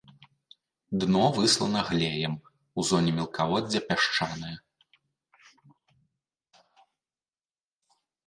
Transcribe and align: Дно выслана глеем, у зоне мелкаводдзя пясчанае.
Дно 1.01 1.27
выслана 1.37 1.81
глеем, 1.89 2.33
у 2.83 2.85
зоне 2.91 3.11
мелкаводдзя 3.19 3.81
пясчанае. 3.91 4.55